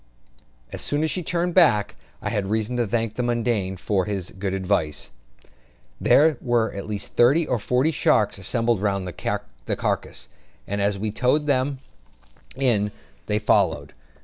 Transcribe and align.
As 0.71 0.81
soon 0.81 1.03
as 1.03 1.11
she 1.11 1.21
turned 1.21 1.49
on 1.49 1.49
her 1.49 1.53
back, 1.53 1.95
I 2.23 2.31
had 2.31 2.49
reason 2.49 2.75
to 2.77 2.87
thank 2.87 3.13
the 3.13 3.21
"Mudian" 3.21 3.77
for 3.77 4.05
his 4.05 4.31
good 4.31 4.51
advice; 4.51 5.11
there 5.99 6.39
were 6.41 6.73
at 6.73 6.87
least 6.87 7.13
thirty 7.15 7.45
or 7.45 7.59
forty 7.59 7.91
sharks 7.91 8.39
assembled 8.39 8.81
round 8.81 9.07
the 9.07 9.75
carcasses; 9.77 10.27
and 10.65 10.81
as 10.81 10.97
we 10.97 11.11
towed 11.11 11.45
them 11.45 11.81
in, 12.55 12.91
they 13.27 13.37
followed. 13.37 13.93